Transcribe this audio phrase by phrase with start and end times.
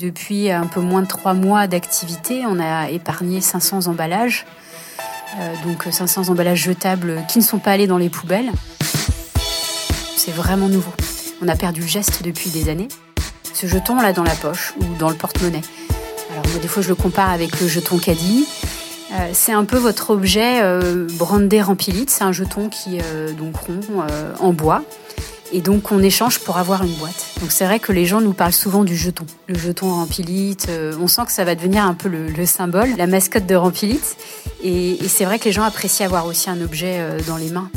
[0.00, 4.46] Depuis un peu moins de trois mois d'activité, on a épargné 500 emballages,
[5.38, 8.50] euh, donc 500 emballages jetables qui ne sont pas allés dans les poubelles.
[10.16, 10.92] C'est vraiment nouveau.
[11.42, 12.88] On a perdu le geste depuis des années.
[13.52, 15.60] Ce jeton, on l'a dans la poche ou dans le porte-monnaie.
[16.32, 18.48] Alors moi, des fois, je le compare avec le jeton caddie.
[19.12, 22.08] Euh, c'est un peu votre objet euh, brandé Rampilite.
[22.08, 23.80] C'est un jeton qui euh, donc rond
[24.38, 24.82] en bois.
[25.52, 27.26] Et donc on échange pour avoir une boîte.
[27.40, 29.26] Donc c'est vrai que les gens nous parlent souvent du jeton.
[29.48, 32.90] Le jeton Rampilite, euh, on sent que ça va devenir un peu le, le symbole,
[32.96, 34.16] la mascotte de Rampilite.
[34.62, 37.50] Et, et c'est vrai que les gens apprécient avoir aussi un objet euh, dans les
[37.50, 37.70] mains.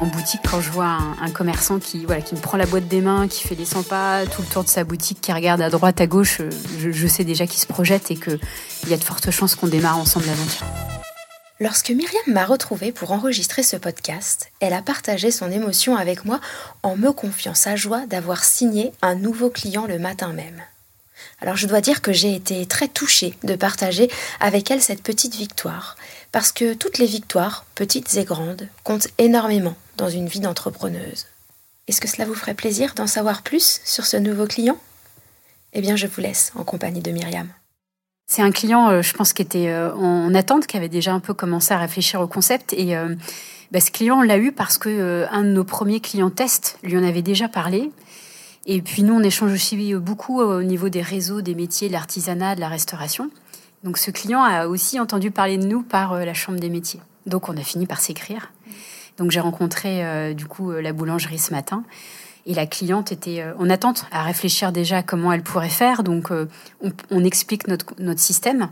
[0.00, 3.00] En boutique, quand je vois un, commerçant qui, voilà, qui me prend la boîte des
[3.00, 5.70] mains, qui fait les 100 pas tout le tour de sa boutique, qui regarde à
[5.70, 8.38] droite, à gauche, euh, je, je sais déjà qu'il se projette et qu'il
[8.88, 10.66] y a de fortes chances qu'on démarre ensemble l'aventure.
[11.60, 16.40] Lorsque Myriam m'a retrouvée pour enregistrer ce podcast, elle a partagé son émotion avec moi
[16.84, 20.62] en me confiant sa joie d'avoir signé un nouveau client le matin même.
[21.40, 25.34] Alors je dois dire que j'ai été très touchée de partager avec elle cette petite
[25.34, 25.96] victoire,
[26.30, 31.26] parce que toutes les victoires, petites et grandes, comptent énormément dans une vie d'entrepreneuse.
[31.88, 34.78] Est-ce que cela vous ferait plaisir d'en savoir plus sur ce nouveau client?
[35.72, 37.48] Eh bien je vous laisse en compagnie de Myriam.
[38.30, 41.18] C'est un client, euh, je pense, qui était euh, en attente, qui avait déjà un
[41.18, 42.74] peu commencé à réfléchir au concept.
[42.74, 43.14] Et euh,
[43.72, 46.98] bah, ce client, on l'a eu parce que un de nos premiers clients test lui
[46.98, 47.90] en avait déjà parlé.
[48.66, 52.54] Et puis nous, on échange aussi beaucoup au niveau des réseaux, des métiers, de l'artisanat,
[52.54, 53.30] de la restauration.
[53.82, 57.00] Donc ce client a aussi entendu parler de nous par la Chambre des métiers.
[57.24, 58.52] Donc on a fini par s'écrire.
[59.16, 61.82] Donc j'ai rencontré du coup la boulangerie ce matin.
[62.48, 66.02] Et la cliente était euh, en attente à réfléchir déjà à comment elle pourrait faire.
[66.02, 66.48] Donc, euh,
[67.10, 68.68] on, explique notre, notre système.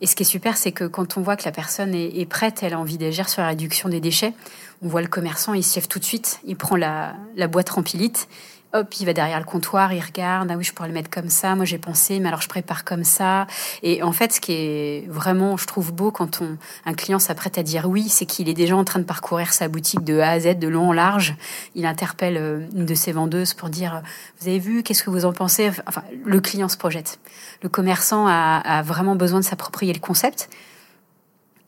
[0.00, 2.26] Et ce qui est super, c'est que quand on voit que la personne est, est
[2.26, 4.34] prête, elle a envie d'agir sur la réduction des déchets,
[4.82, 7.70] on voit le commerçant, il se lève tout de suite, il prend la, la boîte
[7.70, 8.28] rempilite,
[8.74, 11.30] hop, il va derrière le comptoir, il regarde, ah oui, je pourrais le mettre comme
[11.30, 13.46] ça, moi j'ai pensé, mais alors je prépare comme ça.
[13.82, 17.56] Et en fait, ce qui est vraiment, je trouve beau quand on, un client s'apprête
[17.56, 20.30] à dire oui, c'est qu'il est déjà en train de parcourir sa boutique de A
[20.30, 21.36] à Z, de long en large.
[21.74, 24.02] Il interpelle euh, une de ses vendeuses pour dire,
[24.40, 25.70] vous avez vu, qu'est-ce que vous en pensez?
[25.86, 27.20] Enfin, le client se projette.
[27.62, 30.50] Le commerçant a, a vraiment besoin de s'approprier le concept.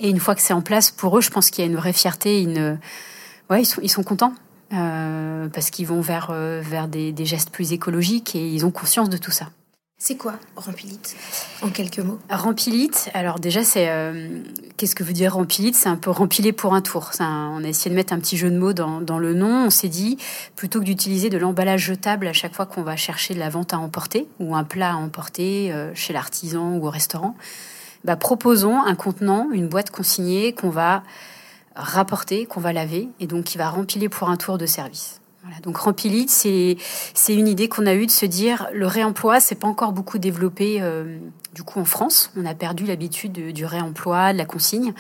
[0.01, 1.77] Et une fois que c'est en place, pour eux, je pense qu'il y a une
[1.77, 2.79] vraie fierté, une,
[3.49, 4.35] ouais, ils sont, ils sont contents.
[4.73, 8.73] Euh, parce qu'ils vont vers, euh, vers des, des, gestes plus écologiques et ils ont
[8.73, 9.47] conscience de tout ça.
[9.99, 11.17] C'est quoi Rampilite
[11.63, 12.19] En quelques mots?
[12.29, 13.89] Rampilite, alors déjà, c'est.
[13.89, 14.41] Euh,
[14.77, 15.75] Qu'est-ce que veut dire Rampilite?
[15.75, 17.13] C'est un peu rempilé pour un tour.
[17.19, 19.67] Un, on a essayé de mettre un petit jeu de mots dans, dans le nom.
[19.67, 20.19] On s'est dit,
[20.55, 23.73] plutôt que d'utiliser de l'emballage jetable à chaque fois qu'on va chercher de la vente
[23.73, 27.35] à emporter ou un plat à emporter euh, chez l'artisan ou au restaurant,
[28.05, 31.05] bah, proposons un contenant, une boîte consignée qu'on va
[31.77, 35.21] rapporter, qu'on va laver, et donc qui va rempiler pour un tour de service.
[35.63, 36.77] Donc Rampilite, c'est
[37.29, 40.79] une idée qu'on a eue de se dire le réemploi, c'est pas encore beaucoup développé
[40.81, 41.19] euh,
[41.55, 42.33] du coup en France.
[42.37, 44.93] On a perdu l'habitude du réemploi, de la consigne.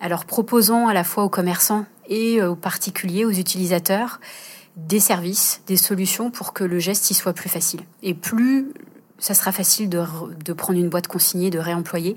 [0.00, 4.20] Alors proposons à la fois aux commerçants et aux particuliers, aux utilisateurs,
[4.76, 7.80] des services, des solutions pour que le geste y soit plus facile.
[8.02, 8.72] Et plus
[9.18, 10.02] ça sera facile de,
[10.44, 12.16] de prendre une boîte consignée, de réemployer,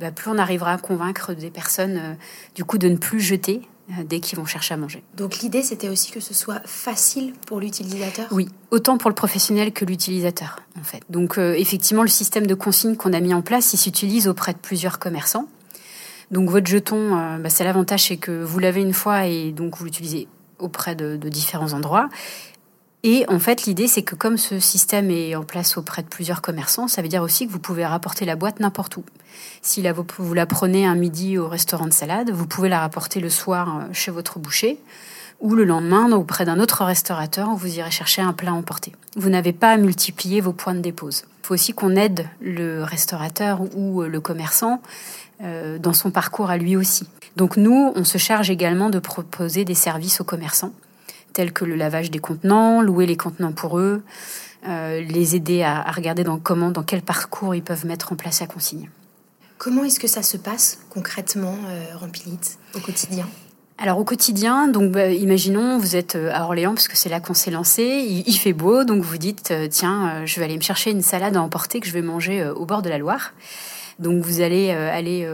[0.00, 2.14] bah, plus on arrivera à convaincre des personnes euh,
[2.54, 5.02] du coup de ne plus jeter euh, dès qu'ils vont chercher à manger.
[5.16, 8.26] Donc l'idée c'était aussi que ce soit facile pour l'utilisateur?
[8.30, 11.02] Oui, autant pour le professionnel que l'utilisateur en fait.
[11.08, 14.52] Donc euh, effectivement le système de consigne qu'on a mis en place, il s'utilise auprès
[14.52, 15.46] de plusieurs commerçants.
[16.30, 19.84] Donc votre jeton, bah, c'est l'avantage c'est que vous l'avez une fois et donc vous
[19.84, 20.28] l'utilisez
[20.60, 22.08] auprès de, de différents endroits.
[23.02, 26.42] Et en fait, l'idée, c'est que comme ce système est en place auprès de plusieurs
[26.42, 29.04] commerçants, ça veut dire aussi que vous pouvez rapporter la boîte n'importe où.
[29.62, 29.82] Si
[30.18, 33.86] vous, la prenez un midi au restaurant de salade, vous pouvez la rapporter le soir
[33.92, 34.78] chez votre boucher
[35.40, 38.92] ou le lendemain auprès d'un autre restaurateur où vous irez chercher un plat emporté.
[39.16, 41.24] Vous n'avez pas à multiplier vos points de dépose.
[41.42, 44.82] Il faut aussi qu'on aide le restaurateur ou le commerçant
[45.42, 47.08] euh, dans son parcours à lui aussi.
[47.36, 50.72] Donc nous, on se charge également de proposer des services aux commerçants
[51.32, 54.02] tels que le lavage des contenants, louer les contenants pour eux,
[54.68, 58.16] euh, les aider à, à, regarder dans comment, dans quel parcours ils peuvent mettre en
[58.16, 58.88] place la consigne.
[59.60, 63.28] Comment est-ce que ça se passe concrètement, euh, Rampilite, au quotidien?
[63.76, 67.20] Alors au quotidien, donc bah, imaginons vous êtes euh, à Orléans parce que c'est là
[67.20, 70.56] qu'on s'est lancé, il, il, fait beau, donc vous dites euh, tiens je vais aller
[70.56, 73.34] me chercher une salade à emporter que je vais manger au bord de la Loire.
[73.98, 75.28] Donc vous allez aller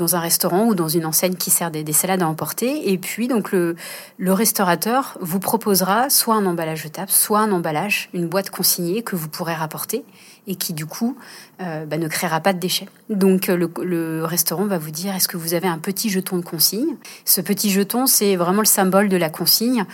[0.00, 2.90] dans un restaurant ou dans une enseigne qui sert des, des salades à emporter.
[2.90, 3.76] Et puis, donc, le,
[4.18, 9.28] restaurateur vous proposera soit un emballage jetable, soit un emballage, une boîte consignée que vous
[9.28, 10.04] pourrez rapporter
[10.46, 11.16] et qui, du coup,
[11.60, 12.88] euh, bah, ne créera pas de déchets.
[13.08, 16.96] Donc, le restaurant va vous dire, est-ce que vous avez un petit jeton de consigne?
[17.24, 19.84] Ce petit jeton, c'est vraiment le symbole de la consigne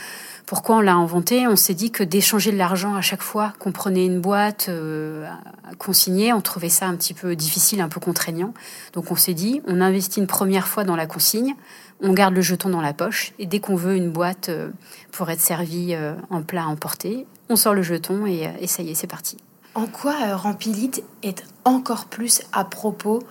[0.46, 3.72] Pourquoi on l'a inventé On s'est dit que d'échanger de l'argent à chaque fois qu'on
[3.72, 5.28] prenait une boîte euh,
[5.69, 8.54] à consigner, on trouvait ça un petit peu difficile, un peu contraignant.
[8.93, 11.56] Donc on s'est dit, on investit une première fois dans la consigne,
[12.00, 14.70] on garde le jeton dans la poche, et dès qu'on veut une boîte euh,
[15.10, 18.84] pour être servie euh, en plat à emporter, on sort le jeton et, et ça
[18.84, 19.38] y est, c'est parti.
[19.75, 23.25] En quoi Rampilite est encore plus à propos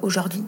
[0.00, 0.42] aujourd'hui?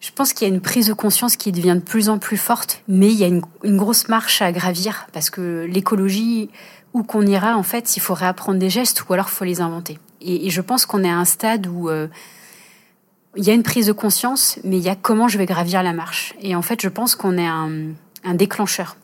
[0.00, 2.38] Je pense qu'il y a une prise de conscience qui devient de plus en plus
[2.38, 3.42] forte, mais il y a une,
[3.76, 6.48] grosse marche à gravir parce que l'écologie,
[6.94, 9.98] où qu'on ira, en fait, il faut réapprendre des gestes ou alors faut les inventer.
[10.22, 12.08] Et, je pense qu'on est à un stade où euh,
[13.36, 15.82] il y a une prise de conscience, mais il y a comment je vais gravir
[15.82, 16.34] la marche.
[16.40, 17.94] Et en fait, je pense qu'on est un,
[18.34, 18.96] déclencheur.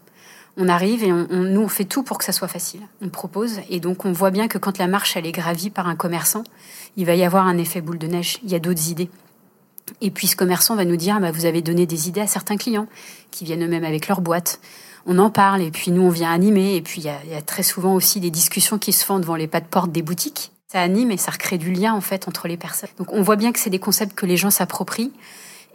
[0.57, 2.81] On arrive et on, nous, on fait tout pour que ça soit facile.
[3.03, 5.87] On propose et donc on voit bien que quand la marche elle est gravie par
[5.87, 6.45] un commerçant,
[6.97, 8.39] il va y avoir un effet boule de neige.
[8.43, 9.11] Il y a d'autres idées.
[10.01, 12.57] Et puis ce commerçant va nous dire, bah, vous avez donné des idées à certains
[12.57, 12.87] clients
[13.31, 14.61] qui viennent eux-mêmes avec leur boîte.
[15.07, 16.77] On en parle et puis nous on vient animer.
[16.77, 19.47] Et puis il y, a, très souvent aussi des discussions qui se font devant les
[19.47, 20.53] pas de porte des boutiques.
[20.71, 22.91] Ça anime et ça recrée du lien en fait entre les personnes.
[22.99, 25.13] Donc on voit bien que c'est des concepts que les gens s'approprient.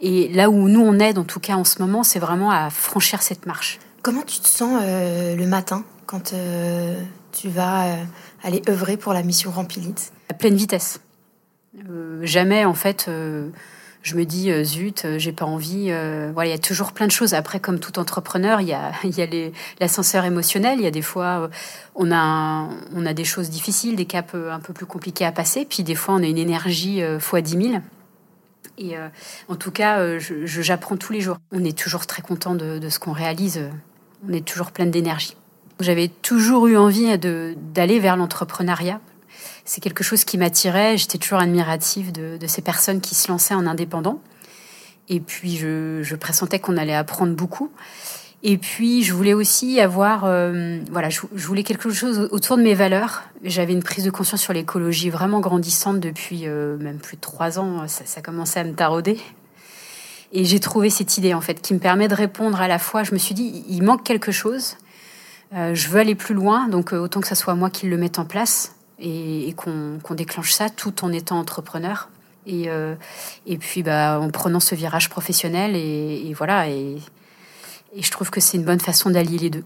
[0.00, 2.68] Et là où nous on aide en tout cas en ce moment, c'est vraiment à
[2.68, 3.78] franchir cette marche.
[4.02, 7.00] Comment tu te sens euh, le matin quand euh,
[7.32, 8.04] tu vas euh,
[8.42, 11.00] aller œuvrer pour la mission Rampilite À pleine vitesse.
[12.22, 13.08] jamais en fait
[14.02, 15.86] je me dis euh, zut, euh, j'ai pas envie.
[15.90, 17.34] Euh, voilà, il y a toujours plein de choses.
[17.34, 19.50] Après, comme tout entrepreneur, il y a, y a
[19.80, 20.80] l'ascenseur émotionnel.
[20.80, 21.48] Il y a des fois,
[21.94, 25.64] on a, on a des choses difficiles, des caps un peu plus compliqués à passer.
[25.64, 27.82] Puis des fois, on a une énergie fois 10 000.
[28.78, 28.96] Et
[29.48, 31.36] en tout cas, j'apprends tous les jours.
[31.52, 33.60] On est toujours très content de, de ce qu'on réalise.
[34.28, 35.36] On est toujours plein d'énergie.
[35.80, 39.00] J'avais toujours eu envie d'aller vers l'entrepreneuriat
[39.64, 40.96] c'est quelque chose qui m'attirait.
[40.96, 44.20] J'étais toujours admirative de, ces personnes qui se lançaient en indépendant.
[45.08, 47.70] Et puis, je, pressentais qu'on allait apprendre beaucoup.
[48.44, 52.74] Et puis, je voulais aussi avoir, euh, voilà, je, voulais quelque chose autour de mes
[52.74, 53.22] valeurs.
[53.44, 57.60] J'avais une prise de conscience sur l'écologie vraiment grandissante depuis euh, même plus de trois
[57.60, 57.86] ans.
[57.86, 59.18] Ça, ça commençait à me tarauder.
[60.32, 63.04] Et j'ai trouvé cette idée, en fait, qui me permet de répondre à la fois.
[63.04, 64.76] Je me suis dit, il manque quelque chose.
[65.54, 68.18] Euh, je veux aller plus loin, donc autant que ça soit moi qui le mette
[68.18, 72.08] en place et, qu'on déclenche ça tout en étant entrepreneur.
[72.46, 72.94] Et, euh,
[73.46, 76.98] et puis bah, en prenant ce virage professionnel et, voilà et,
[77.96, 79.64] je trouve que c'est une bonne façon d'allier les deux.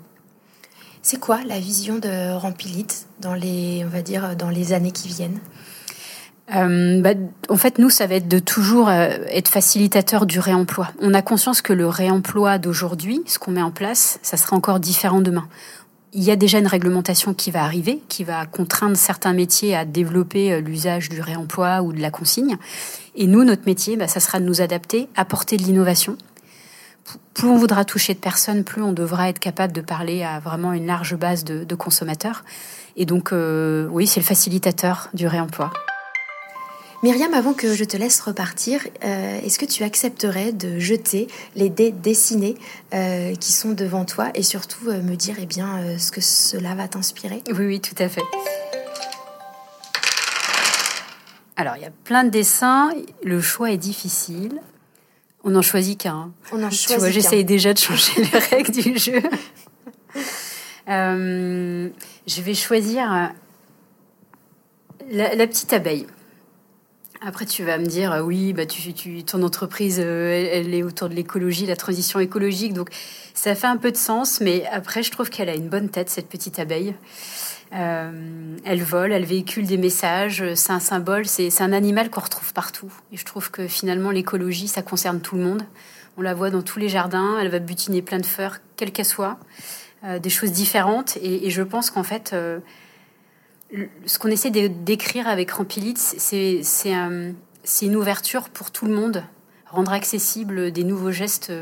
[1.01, 5.09] C'est quoi la vision de Rampilite dans les on va dire dans les années qui
[5.09, 5.39] viennent?
[6.55, 7.11] Euh, bah,
[7.49, 10.89] en fait, nous, ça va être de toujours euh, être facilitateur du réemploi.
[11.01, 14.81] On a conscience que le réemploi d'aujourd'hui, ce qu'on met en place, ça sera encore
[14.81, 15.49] différent demain
[16.17, 19.85] il y a déjà une réglementation qui va arriver, qui va contraindre certains métiers à
[19.85, 22.57] développer euh, l'usage du réemploi ou de la consigne.
[23.15, 26.17] Et nous, notre métier, bah, ça sera de nous adapter, apporter de l'innovation.
[27.35, 30.73] Plus on voudra toucher de personnes, plus on devra être capable de parler à vraiment
[30.73, 32.45] une large base de, consommateurs.
[32.97, 35.71] Et donc, euh, oui, c'est le facilitateur du réemploi.
[37.07, 41.69] Myriam, avant que je te laisse repartir, euh, est-ce que tu accepterais de jeter les
[41.69, 42.57] dés dessinés
[42.95, 46.75] euh, qui sont devant toi et surtout euh, me dire eh bien, ce que cela
[46.75, 47.45] va t'inspirer?
[47.51, 48.25] Oui, oui, tout à fait.
[51.55, 52.91] Alors, il y a plein de dessins.
[53.23, 54.61] Le choix est difficile.
[55.45, 56.33] On n'en choisit qu'un.
[56.51, 59.23] On en choisit j'essaye déjà de changer les règles du jeu.
[60.89, 63.31] je vais choisir
[65.13, 66.09] la petite abeille.
[67.23, 70.83] Après, tu vas me dire, euh, oui, bah, tu, tu, ton entreprise, euh, elle, est
[70.83, 72.73] autour de l'écologie, la transition écologique.
[72.73, 72.91] Donc,
[73.35, 74.41] ça fait un peu de sens.
[74.41, 76.95] Mais après, je trouve qu'elle a une bonne tête, cette petite abeille.
[77.75, 80.45] Euh, elle vole, elle véhicule des messages.
[80.55, 82.93] C'est un symbole, c'est un animal qu'on retrouve partout.
[83.13, 85.63] Et je trouve que finalement, l'écologie, ça concerne tout le monde.
[86.19, 87.39] On la voit dans tous les jardins.
[87.41, 89.39] Elle va butiner plein de fleurs, quelles qu'elles soient,
[90.23, 91.17] des choses différentes.
[91.19, 92.35] Et, et je pense qu'en fait
[94.07, 96.63] ce qu'on essaie d'écrire avec Rampilite, c'est
[97.83, 99.25] une ouverture pour tout le monde,
[99.67, 101.53] rendre accessible des nouveaux gestes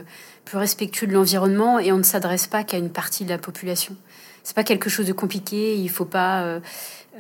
[0.44, 3.96] plus respectueux de l'environnement et on ne s'adresse pas qu'à une partie de la population.
[4.42, 6.60] C'est pas quelque chose de compliqué, il faut pas euh,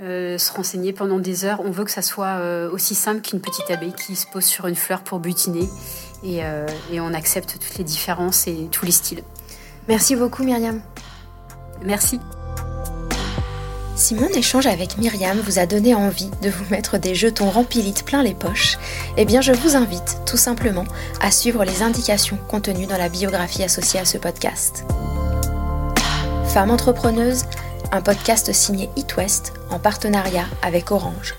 [0.02, 1.62] euh, se renseigner pendant des heures.
[1.64, 4.66] On veut que ça soit euh, aussi simple qu'une petite abeille qui se pose sur
[4.66, 5.68] une fleur pour butiner
[6.22, 6.40] et,
[6.90, 9.22] et on accepte toutes les différences et tous les styles.
[9.88, 10.80] Merci beaucoup Myriam.
[11.82, 12.18] Merci.
[13.96, 18.04] Si mon échange avec Myriam vous a donné envie de vous mettre des jetons rempilites
[18.04, 18.76] plein les poches,
[19.16, 20.84] eh bien je vous invite tout simplement
[21.20, 24.84] à suivre les indications contenues dans la biographie associée à ce podcast.
[26.46, 27.44] Femme entrepreneuse,
[27.92, 31.34] un podcast signé It West en partenariat avec Orange.